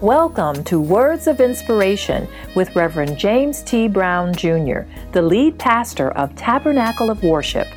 [0.00, 3.86] Welcome to Words of Inspiration with Reverend James T.
[3.86, 7.68] Brown Jr., the lead pastor of Tabernacle of Worship.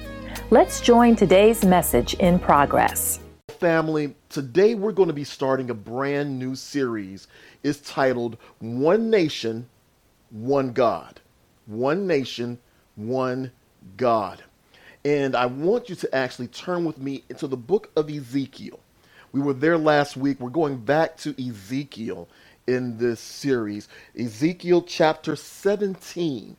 [0.50, 3.20] Let's join today's message in progress.
[3.50, 7.28] Family, today we're going to be starting a brand new series.
[7.62, 9.68] It's titled One Nation,
[10.30, 11.20] One God.
[11.66, 12.58] One Nation,
[12.96, 13.52] One
[13.98, 14.42] God.
[15.04, 18.80] And I want you to actually turn with me into the book of Ezekiel.
[19.34, 20.40] We were there last week.
[20.40, 22.30] We're going back to Ezekiel
[22.68, 23.88] in this series.
[24.18, 26.56] Ezekiel chapter 17.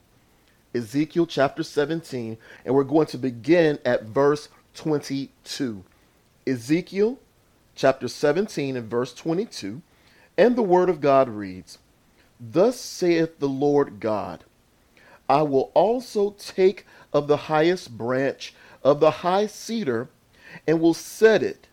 [0.75, 2.37] Ezekiel chapter 17.
[2.65, 5.85] And we're going to begin at verse 22.
[6.49, 7.21] Ezekiel
[7.77, 9.81] chapter 17 and verse 22.
[10.37, 11.79] And the word of God reads
[12.41, 14.43] Thus saith the Lord God,
[15.29, 20.09] I will also take of the highest branch of the high cedar
[20.67, 21.69] and will set it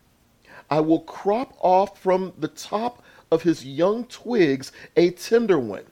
[0.72, 5.84] I will crop off from the top of his young twigs a tender one,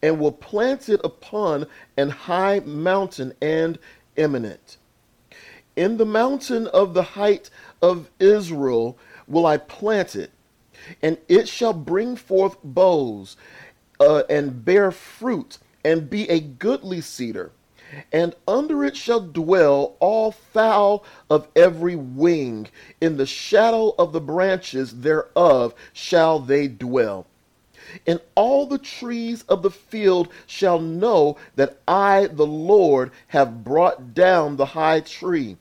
[0.00, 3.80] and will plant it upon an high mountain and
[4.16, 4.76] eminent.
[5.74, 7.50] In the mountain of the height
[7.82, 10.30] of Israel will I plant it,
[11.02, 13.36] and it shall bring forth boughs
[13.98, 17.50] uh, and bear fruit, and be a goodly cedar
[18.12, 22.68] and under it shall dwell all fowl of every wing.
[23.00, 27.26] In the shadow of the branches thereof shall they dwell.
[28.06, 34.14] And all the trees of the field shall know that I, the Lord, have brought
[34.14, 35.56] down the high tree,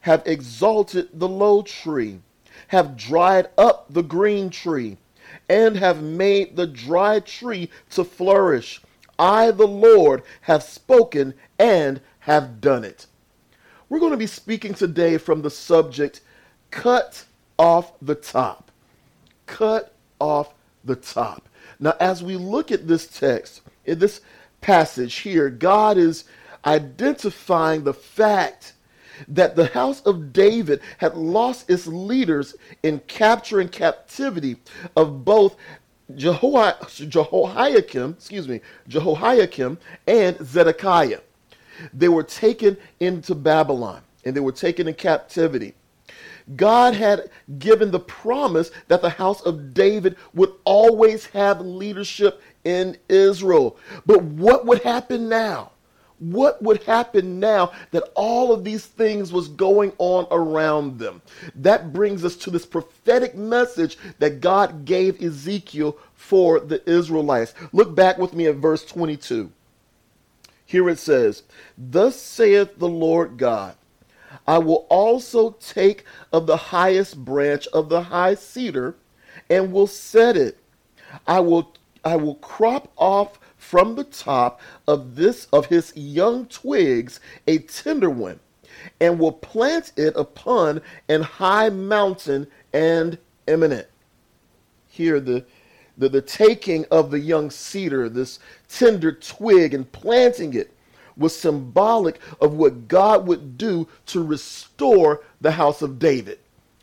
[0.00, 2.20] have exalted the low tree,
[2.68, 4.96] have dried up the green tree,
[5.48, 8.80] and have made the dry tree to flourish.
[9.18, 13.06] I, the Lord, have spoken and have done it.
[13.88, 16.20] We're going to be speaking today from the subject
[16.70, 17.24] cut
[17.58, 18.70] off the top.
[19.46, 21.48] Cut off the top.
[21.80, 24.20] Now, as we look at this text, in this
[24.60, 26.24] passage here, God is
[26.64, 28.74] identifying the fact
[29.26, 34.56] that the house of David had lost its leaders in capturing captivity
[34.96, 35.56] of both
[36.14, 41.20] Jehoiakim, excuse me, Jehoiakim and Zedekiah.
[41.92, 45.74] They were taken into Babylon and they were taken in captivity.
[46.56, 52.96] God had given the promise that the house of David would always have leadership in
[53.08, 53.76] Israel.
[54.06, 55.72] But what would happen now?
[56.18, 61.22] What would happen now that all of these things was going on around them?
[61.54, 67.54] That brings us to this prophetic message that God gave Ezekiel for the Israelites.
[67.72, 69.52] Look back with me at verse 22.
[70.66, 71.44] Here it says,
[71.78, 73.74] Thus saith the Lord God,
[74.46, 78.96] I will also take of the highest branch of the high cedar
[79.48, 80.58] and will set it.
[81.26, 81.74] I will
[82.04, 88.08] I will crop off from the top of this of his young twigs a tender
[88.08, 88.40] one,
[88.98, 93.86] and will plant it upon an high mountain and eminent.
[94.88, 95.44] Here the
[95.98, 100.72] the, the taking of the young cedar, this tender twig, and planting it
[101.16, 106.38] was symbolic of what God would do to restore the house of David.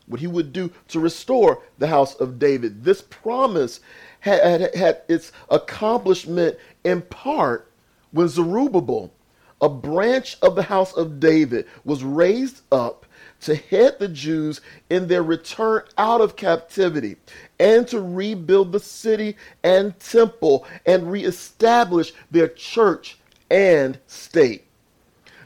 [0.06, 2.84] What he would do to restore the house of David.
[2.84, 3.80] This promise
[4.20, 7.68] had, had, had its accomplishment in part
[8.12, 9.12] when Zerubbabel,
[9.60, 13.06] a branch of the house of David, was raised up
[13.40, 17.16] to head the Jews in their return out of captivity
[17.58, 23.18] and to rebuild the city and temple and reestablish their church
[23.50, 24.65] and state.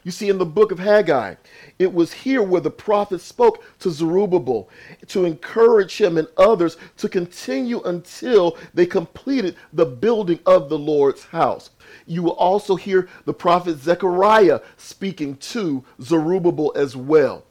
[0.03, 1.35] You see, in the book of Haggai,
[1.79, 4.71] it was here where the prophet spoke to Zerubbabel
[5.09, 11.25] to encourage him and others to continue until they completed the building of the Lord's
[11.25, 11.71] house.
[12.07, 17.45] You will also hear the prophet Zechariah speaking to Zerubbabel as well.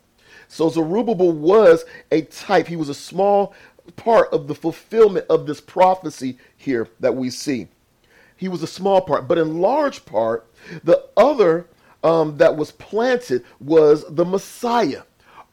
[0.47, 3.53] So Zerubbabel was a type, he was a small
[3.95, 7.67] part of the fulfillment of this prophecy here that we see.
[8.35, 10.47] He was a small part, but in large part,
[10.83, 11.67] the other
[12.03, 15.03] um, that was planted was the Messiah,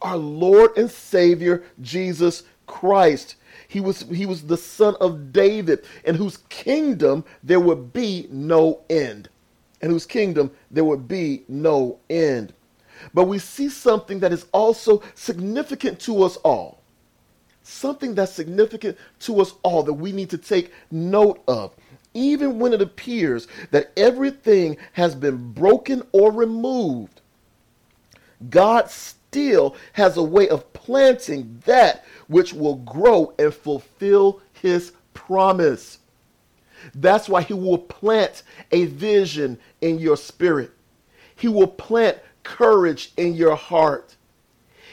[0.02, 3.36] our Lord and Savior Jesus Christ.
[3.68, 8.82] He was, he was the son of David, in whose kingdom there would be no
[8.88, 9.28] end.
[9.80, 12.52] In whose kingdom there would be no end.
[13.12, 16.80] But we see something that is also significant to us all.
[17.62, 21.74] Something that's significant to us all that we need to take note of.
[22.16, 27.20] Even when it appears that everything has been broken or removed,
[28.48, 35.98] God still has a way of planting that which will grow and fulfill his promise.
[36.94, 38.42] That's why he will plant
[38.72, 40.70] a vision in your spirit.
[41.34, 44.15] He will plant courage in your heart.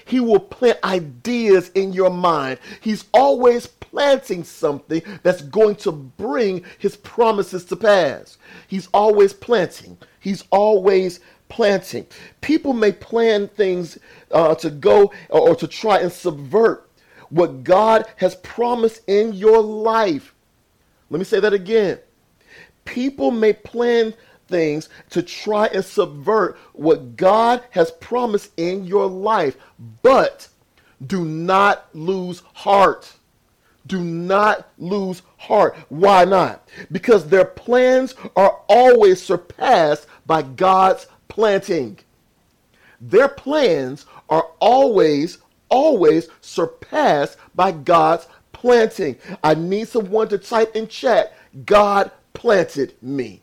[0.06, 2.60] He will plant ideas in your mind.
[2.82, 8.38] He's always planting something that's going to bring his promises to pass.
[8.68, 9.98] He's always planting.
[10.20, 11.20] He's always
[11.50, 12.08] planting.
[12.42, 14.00] People may plan things
[14.32, 16.90] uh, to go or, or to try and subvert
[17.30, 20.34] what God has promised in your life.
[21.10, 22.00] Let me say that again.
[22.86, 24.14] People may plan
[24.54, 29.58] things to try and subvert what God has promised in your life,
[30.04, 30.48] but
[31.08, 33.12] do not lose heart.
[33.88, 35.76] Do not lose heart.
[35.90, 36.70] Why not?
[36.92, 41.98] Because their plans are always surpassed by God's planting.
[43.02, 49.18] Their plans are always, always surpassed by God's planting.
[49.44, 51.36] I need someone to type in chat,
[51.66, 53.43] God planted me.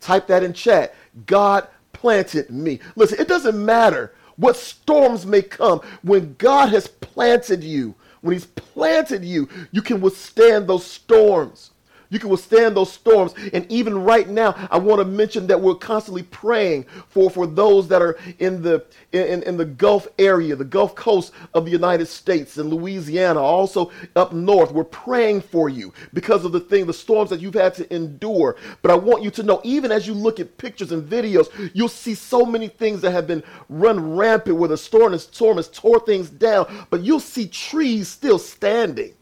[0.00, 0.94] Type that in chat.
[1.26, 2.80] God planted me.
[2.96, 5.80] Listen, it doesn't matter what storms may come.
[6.02, 11.70] When God has planted you, when He's planted you, you can withstand those storms.
[12.10, 13.34] You can withstand those storms.
[13.52, 17.88] And even right now, I want to mention that we're constantly praying for, for those
[17.88, 22.06] that are in the in, in the Gulf area, the Gulf Coast of the United
[22.06, 24.72] States and Louisiana, also up north.
[24.72, 28.56] We're praying for you because of the thing, the storms that you've had to endure.
[28.82, 31.88] But I want you to know, even as you look at pictures and videos, you'll
[31.88, 36.00] see so many things that have been run rampant where the storm, storm has tore
[36.00, 39.14] things down, but you'll see trees still standing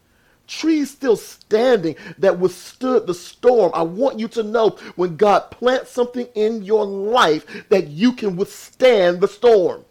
[0.49, 3.71] trees still standing that withstood the storm.
[3.73, 8.35] I want you to know when God plants something in your life that you can
[8.35, 9.85] withstand the storm.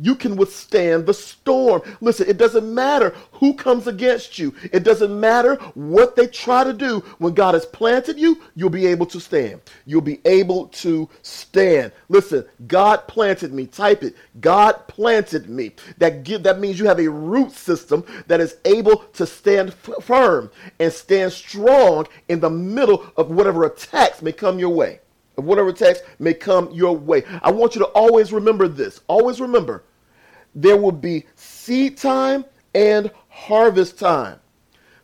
[0.00, 1.82] You can withstand the storm.
[2.00, 4.54] Listen, it doesn't matter who comes against you.
[4.72, 7.00] It doesn't matter what they try to do.
[7.18, 9.60] When God has planted you, you'll be able to stand.
[9.86, 11.92] You'll be able to stand.
[12.08, 13.66] Listen, God planted me.
[13.66, 14.14] Type it.
[14.40, 15.72] God planted me.
[15.98, 20.04] That give, that means you have a root system that is able to stand f-
[20.04, 25.00] firm and stand strong in the middle of whatever attacks may come your way
[25.38, 27.22] of whatever attacks may come your way.
[27.42, 29.00] I want you to always remember this.
[29.06, 29.84] Always remember
[30.54, 32.44] there will be seed time
[32.74, 34.40] and harvest time.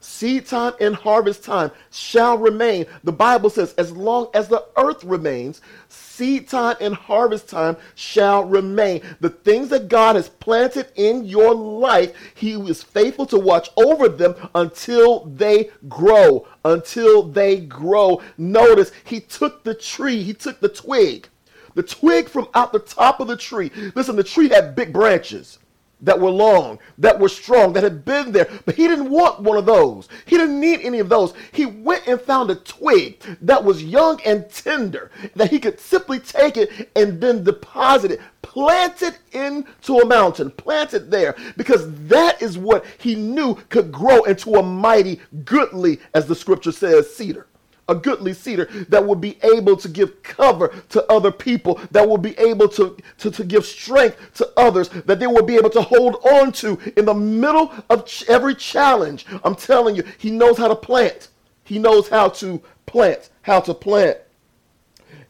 [0.06, 2.84] Seed time and harvest time shall remain.
[3.04, 8.44] The Bible says, as long as the earth remains, seed time and harvest time shall
[8.44, 9.00] remain.
[9.20, 14.10] The things that God has planted in your life, He is faithful to watch over
[14.10, 16.46] them until they grow.
[16.66, 18.20] Until they grow.
[18.36, 21.28] Notice, He took the tree, He took the twig
[21.74, 23.72] the twig from out the top of the tree.
[23.96, 25.58] Listen, the tree had big branches
[26.04, 28.48] that were long, that were strong, that had been there.
[28.64, 30.08] But he didn't want one of those.
[30.26, 31.34] He didn't need any of those.
[31.52, 36.20] He went and found a twig that was young and tender, that he could simply
[36.20, 41.92] take it and then deposit it, plant it into a mountain, plant it there, because
[42.06, 47.14] that is what he knew could grow into a mighty, goodly, as the scripture says,
[47.14, 47.46] cedar
[47.88, 52.18] a goodly cedar that will be able to give cover to other people, that will
[52.18, 55.82] be able to, to, to give strength to others, that they will be able to
[55.82, 59.26] hold on to in the middle of ch- every challenge.
[59.44, 61.28] I'm telling you, he knows how to plant.
[61.64, 64.18] He knows how to plant, how to plant.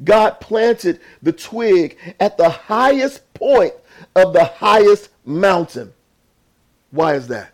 [0.02, 3.74] God planted the twig at the highest point
[4.14, 5.92] of the highest mountain.
[6.90, 7.52] Why is that?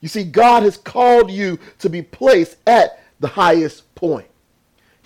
[0.00, 4.27] You see, God has called you to be placed at the highest point.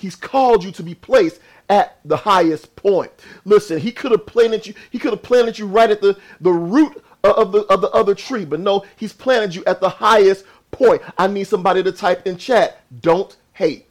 [0.02, 3.12] He's called you to be placed at the highest point.
[3.44, 6.50] Listen, he could have planted you, he could have planted you right at the, the
[6.50, 10.44] root of the of the other tree, but no, he's planted you at the highest
[10.72, 11.02] point.
[11.16, 12.82] I need somebody to type in chat.
[13.00, 13.86] Don't hate.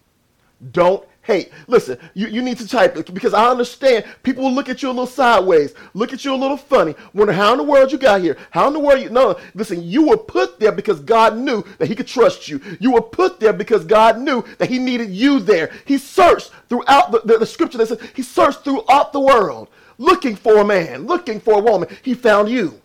[0.74, 1.52] Don't hate.
[1.68, 4.90] Listen, you, you need to type it because I understand people will look at you
[4.90, 7.98] a little sideways, look at you a little funny, wonder how in the world you
[7.98, 8.38] got here.
[8.50, 11.88] How in the world you no listen, you were put there because God knew that
[11.88, 12.60] he could trust you.
[12.80, 15.72] You were put there because God knew that he needed you there.
[15.86, 20.36] He searched throughout the, the, the scripture that says he searched throughout the world looking
[20.36, 21.88] for a man, looking for a woman.
[22.02, 22.82] He found you.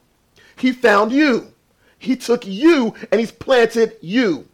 [0.57, 1.53] He found you.
[1.99, 4.47] He took you and he's planted you.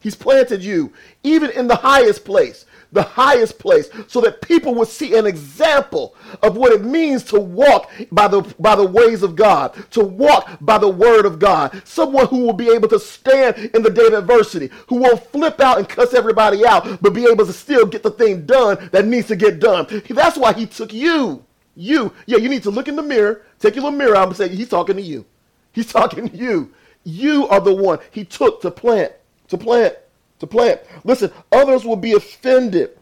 [0.00, 0.92] He's planted you
[1.22, 6.14] even in the highest place the highest place so that people would see an example
[6.42, 10.58] of what it means to walk by the by the ways of God, to walk
[10.60, 11.82] by the word of God.
[11.84, 15.60] Someone who will be able to stand in the day of adversity, who won't flip
[15.60, 19.06] out and cuss everybody out, but be able to still get the thing done that
[19.06, 19.86] needs to get done.
[20.08, 21.44] That's why he took you.
[21.74, 22.12] You.
[22.26, 24.48] Yeah, you need to look in the mirror, take your little mirror out and say,
[24.48, 25.24] he's talking to you.
[25.72, 26.72] He's talking to you.
[27.04, 29.12] You are the one he took to plant,
[29.48, 29.94] to plant
[30.38, 30.80] To plant.
[31.04, 32.98] Listen, others will be offended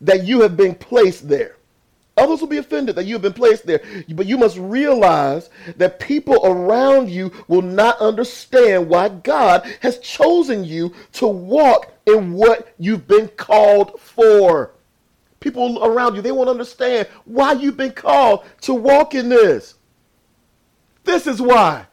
[0.00, 1.56] that you have been placed there.
[2.16, 3.82] Others will be offended that you have been placed there.
[4.10, 10.64] But you must realize that people around you will not understand why God has chosen
[10.64, 14.72] you to walk in what you've been called for.
[15.40, 19.74] People around you, they won't understand why you've been called to walk in this.
[21.02, 21.86] This is why.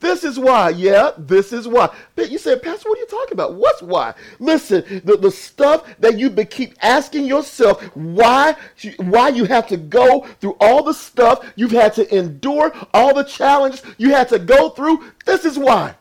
[0.00, 0.70] This is why.
[0.70, 1.94] Yeah, this is why.
[2.16, 3.54] But you said, Pastor, what are you talking about?
[3.54, 4.14] What's why?
[4.38, 8.56] Listen, the, the stuff that you keep asking yourself, why,
[8.96, 13.24] why you have to go through all the stuff you've had to endure, all the
[13.24, 15.04] challenges you had to go through.
[15.26, 15.94] This is why.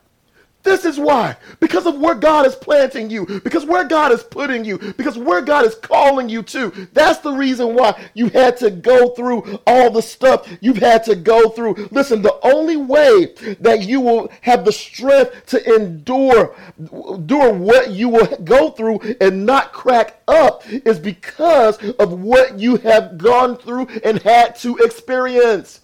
[0.69, 1.35] This is why.
[1.59, 5.41] Because of where God is planting you, because where God is putting you, because where
[5.41, 6.69] God is calling you to.
[6.93, 11.15] That's the reason why you had to go through all the stuff you've had to
[11.15, 11.89] go through.
[11.89, 18.07] Listen, the only way that you will have the strength to endure, endure what you
[18.09, 23.87] will go through and not crack up is because of what you have gone through
[24.03, 25.79] and had to experience.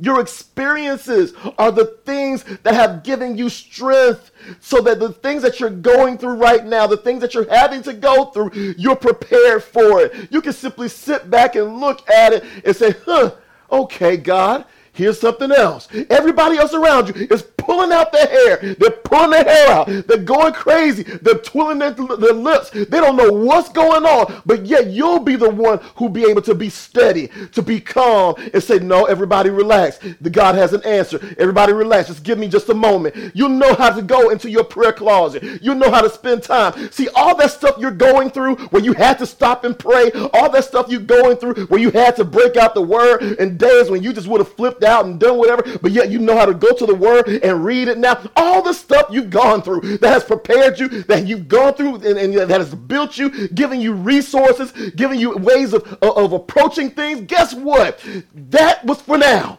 [0.00, 5.60] Your experiences are the things that have given you strength so that the things that
[5.60, 9.62] you're going through right now, the things that you're having to go through, you're prepared
[9.62, 10.32] for it.
[10.32, 13.32] You can simply sit back and look at it and say, huh,
[13.70, 15.88] okay, God, Here's something else.
[16.10, 18.74] Everybody else around you is pulling out their hair.
[18.74, 19.86] They're pulling their hair out.
[19.86, 21.04] They're going crazy.
[21.04, 22.70] They're twirling their, their lips.
[22.70, 24.42] They don't know what's going on.
[24.44, 28.34] But yet you'll be the one who'll be able to be steady, to be calm,
[28.52, 30.00] and say, No, everybody relax.
[30.20, 31.20] The God has an answer.
[31.38, 32.08] Everybody relax.
[32.08, 33.36] Just give me just a moment.
[33.36, 35.62] You'll know how to go into your prayer closet.
[35.62, 36.90] You'll know how to spend time.
[36.90, 40.50] See, all that stuff you're going through where you had to stop and pray, all
[40.50, 43.90] that stuff you're going through where you had to break out the word and days
[43.90, 46.46] when you just would have flipped out and done whatever, but yet you know how
[46.46, 48.20] to go to the word and read it now.
[48.36, 52.18] All the stuff you've gone through that has prepared you, that you've gone through and,
[52.18, 56.90] and that has built you, giving you resources, giving you ways of, of, of approaching
[56.90, 57.22] things.
[57.22, 58.04] Guess what?
[58.34, 59.58] That was for now.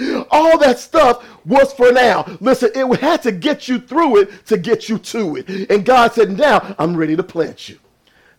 [0.30, 2.24] All that stuff was for now.
[2.40, 5.70] Listen, it had to get you through it to get you to it.
[5.70, 7.78] And God said, Now I'm ready to plant you.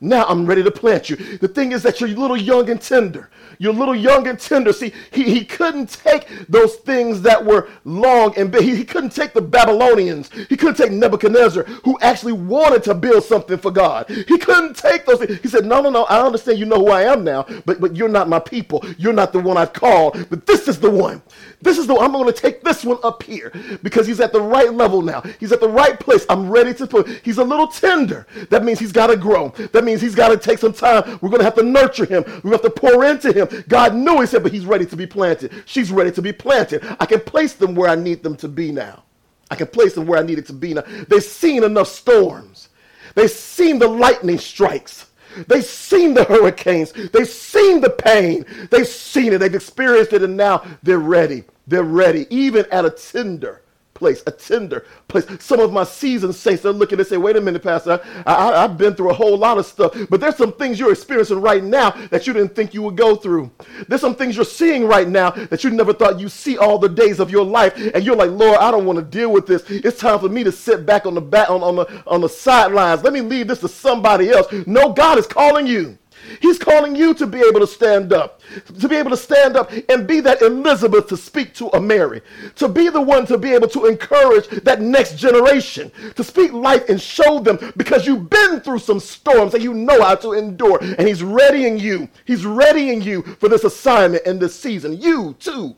[0.01, 1.15] Now I'm ready to plant you.
[1.15, 3.29] The thing is that you're a little young and tender.
[3.57, 4.71] You're a little young and tender.
[4.71, 8.61] See, he, he couldn't take those things that were long and big.
[8.61, 10.29] He, he couldn't take the Babylonians.
[10.47, 14.07] He couldn't take Nebuchadnezzar, who actually wanted to build something for God.
[14.09, 15.41] He couldn't take those things.
[15.41, 17.97] He said, No, no, no, I understand you know who I am now, but, but
[17.97, 18.85] you're not my people.
[18.97, 21.21] You're not the one I've called, but this is the one.
[21.61, 22.05] This is the one.
[22.05, 23.51] I'm going to take this one up here
[23.83, 25.21] because he's at the right level now.
[25.39, 26.25] He's at the right place.
[26.29, 27.09] I'm ready to put.
[27.23, 28.25] He's a little tender.
[28.49, 29.49] That means he's got to grow.
[29.73, 31.19] That means he's got to take some time.
[31.22, 32.24] We're going to have to nurture him.
[32.43, 33.63] We have to pour into him.
[33.67, 35.51] God knew he said, but he's ready to be planted.
[35.65, 36.86] She's ready to be planted.
[37.00, 39.03] I can place them where I need them to be now.
[39.51, 40.84] I can place them where I need it to be now.
[41.08, 42.69] They've seen enough storms.
[43.15, 45.08] They've seen the lightning strikes.
[45.48, 46.91] They've seen the hurricanes.
[46.91, 48.46] They've seen the pain.
[48.69, 49.39] They've seen it.
[49.39, 51.43] They've experienced it, and now they're ready.
[51.67, 53.62] They're ready, even at a tender
[53.99, 55.25] place, a tender place.
[55.39, 58.77] Some of my seasoned saints are looking and say, wait a minute, Pastor, I, have
[58.77, 61.91] been through a whole lot of stuff, but there's some things you're experiencing right now
[62.09, 63.51] that you didn't think you would go through.
[63.87, 66.89] There's some things you're seeing right now that you never thought you'd see all the
[66.89, 69.63] days of your life, and you're like, Lord, I don't want to deal with this.
[69.69, 72.29] It's time for me to sit back on the back on, on the on the
[72.29, 73.03] sidelines.
[73.03, 74.47] Let me leave this to somebody else.
[74.65, 75.97] No, God is calling you.
[76.41, 78.41] He's calling you to be able to stand up,
[78.79, 82.21] to be able to stand up and be that Elizabeth to speak to a Mary,
[82.55, 86.88] to be the one to be able to encourage that next generation, to speak life
[86.89, 90.79] and show them because you've been through some storms and you know how to endure.
[90.81, 92.09] And He's readying you.
[92.25, 94.99] He's readying you for this assignment and this season.
[95.01, 95.75] You too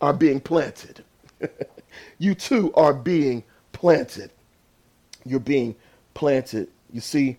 [0.00, 1.04] are being planted.
[2.18, 4.30] you too are being planted.
[5.24, 5.74] You're being
[6.14, 6.68] planted.
[6.92, 7.38] You see,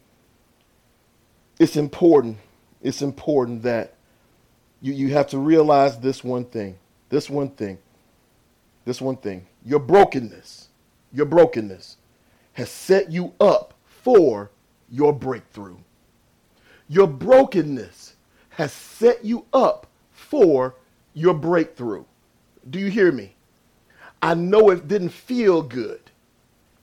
[1.59, 2.38] it's important
[2.85, 3.95] it's important that
[4.79, 6.77] you, you have to realize this one thing.
[7.09, 7.79] This one thing.
[8.85, 9.47] This one thing.
[9.65, 10.67] Your brokenness,
[11.12, 11.97] your brokenness
[12.53, 14.51] has set you up for
[14.91, 15.77] your breakthrough.
[16.88, 18.13] Your brokenness
[18.51, 20.75] has set you up for
[21.15, 22.03] your breakthrough.
[22.69, 23.33] Do you hear me?
[24.21, 26.01] I know it didn't feel good.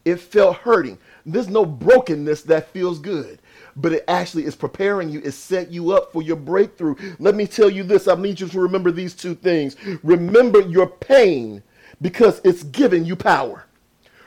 [0.04, 0.98] It felt hurting.
[1.24, 3.38] There's no brokenness that feels good
[3.76, 6.94] but it actually is preparing you, it set you up for your breakthrough.
[7.18, 9.76] Let me tell you this I need you to remember these two things.
[10.02, 11.62] Remember your pain
[12.00, 13.66] because it's giving you power.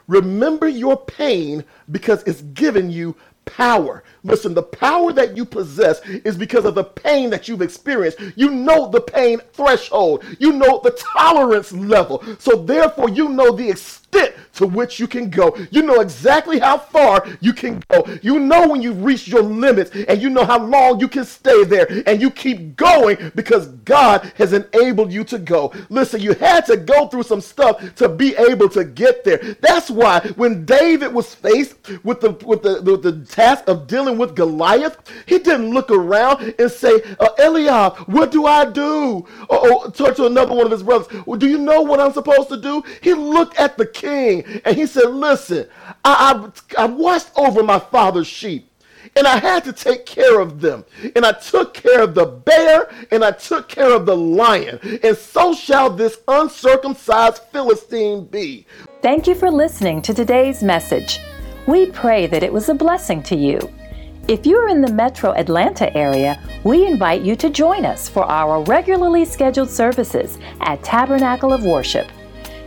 [0.07, 4.03] Remember your pain because it's giving you power.
[4.23, 8.19] Listen, the power that you possess is because of the pain that you've experienced.
[8.35, 12.23] You know the pain threshold, you know the tolerance level.
[12.39, 15.55] So, therefore, you know the extent to which you can go.
[15.71, 18.05] You know exactly how far you can go.
[18.21, 21.63] You know when you've reached your limits and you know how long you can stay
[21.65, 25.73] there and you keep going because God has enabled you to go.
[25.89, 29.37] Listen, you had to go through some stuff to be able to get there.
[29.61, 34.17] That's why when David was faced with the with the, the, the task of dealing
[34.17, 39.27] with Goliath, he didn't look around and say, uh, Eliab, what do I do?
[39.49, 41.07] Or, turn to another one of his brothers.
[41.25, 42.83] Well, do you know what I'm supposed to do?
[43.01, 45.67] He looked at the king and he said, Listen,
[46.03, 48.71] I, I, I watched over my father's sheep
[49.15, 50.85] and I had to take care of them.
[51.15, 54.79] And I took care of the bear, and I took care of the lion.
[55.03, 58.65] And so shall this uncircumcised Philistine be.
[59.01, 61.19] Thank you for listening to today's message.
[61.67, 63.59] We pray that it was a blessing to you.
[64.27, 68.23] If you are in the metro Atlanta area, we invite you to join us for
[68.25, 72.07] our regularly scheduled services at Tabernacle of Worship.